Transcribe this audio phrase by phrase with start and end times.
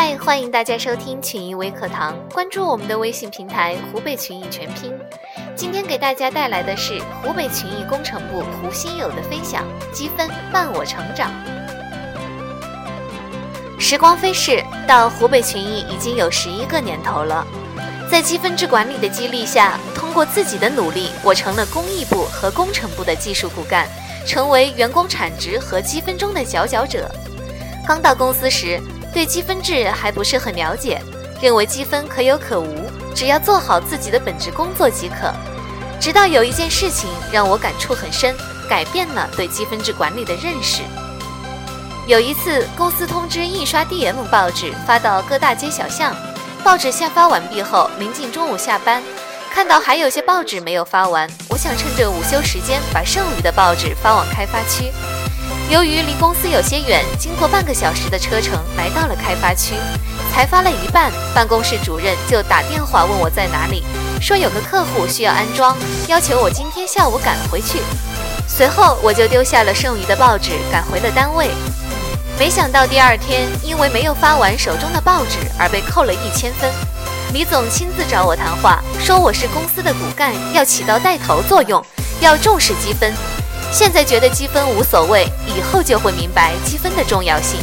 [0.00, 4.96] 嗨欢迎大家收听群益微课堂，关注我们的微信平台“湖北群益全拼”。
[5.56, 11.32] 今天给大家带来的是湖北群益工程部胡新友的分享：积分伴我成长。
[13.76, 17.44] 时光飞逝，到湖北群益已经有十一个年头了。
[18.08, 23.88] 在积分制管理的激励下，通过自己的努力，我成了工艺部和工程部的技术骨干，
[24.24, 27.10] 成为员工产值和积分中的佼佼者。
[27.84, 28.80] 刚到公司时，
[29.12, 31.00] 对积分制还不是很了解，
[31.40, 35.32] 认为积分可有可无，只要做好自己的本职工作即可。
[36.00, 38.36] 直到有一件事情让我感触很深，
[38.68, 40.82] 改变了对积分制管理的认识。
[42.06, 46.14] 有一次，公司通知印刷 DM 报纸发到各大街小巷，
[46.62, 49.02] 报纸下发完毕后，临近中午下班，
[49.52, 54.92] 看到还有些报纸没有发完，我想趁着午休时间把剩余的报纸发往开发区。
[55.70, 59.74] 由于离公司有些远，经过半个小时的车程来到了开发区，
[60.32, 63.84] 才发了一半，办公室主任就打电话问我在哪里，
[64.18, 67.82] 说有个客户需要安装，要求我今天下午赶回去。
[68.48, 71.50] 随后我就丢下了剩余的报纸，赶回了单位。
[72.38, 76.70] 没想到第二天因为没有发完手中的报纸而被扣了一千分。
[77.34, 81.84] 李总亲自找我谈话，说我是公司的骨干，要起到带头作用，
[82.22, 83.12] 要重视积分。
[83.70, 87.60] 现在觉得积分无所谓，以后就会明白积分的重要性。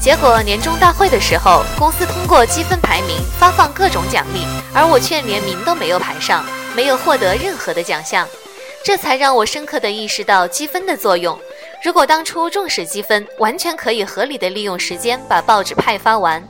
[0.00, 8.26] 结果年终大会的时候，公司通过积分排名发放各种奖励，而我却连名都没有排上，没有获得任何的奖项。
[8.84, 11.38] 这才让我深刻的意识到积分的作用。
[11.84, 16.42] 如果当初重视积分，完全可以合理的利用时间把报纸派发完。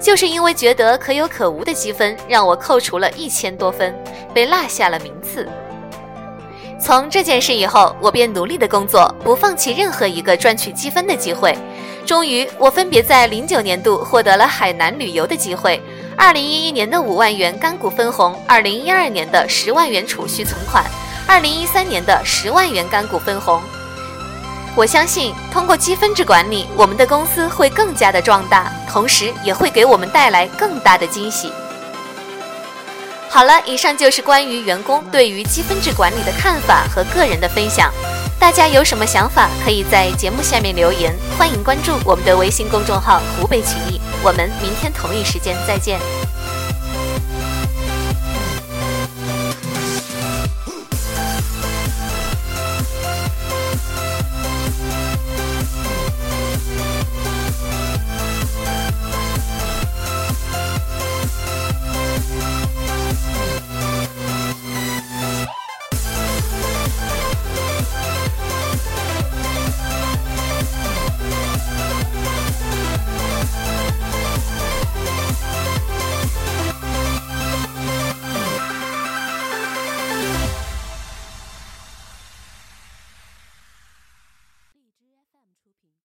[0.00, 3.94] 就是因为觉得可有可无的积分，让我扣除了一千多分，
[4.32, 5.46] 被落下了名次。
[6.78, 11.56] 从这件事以后，我便努力的工作，不放弃任何一个赚取积分的机会。
[12.04, 15.80] 终于，我分别在零九年度获得了海南旅游的机会，
[16.16, 20.84] 二零一一年的五万元干股分红，二零一二年的十万元储蓄存款，
[21.26, 23.62] 二零一三年的十万元干股分红。
[24.76, 31.50] 我相信，通过积分制管理，我们的公司会更加的壮大，同时也会给我们带来更大的惊喜。
[33.34, 37.92] 好了，以上就是关于员工对于积分制管理的看法和个人的分享。
[38.38, 41.12] 大家有什么想法，可以在节目下面留言。
[41.36, 45.98] 欢迎关注我们的微信公众号“湖北群益”，我们明天同一时间再见。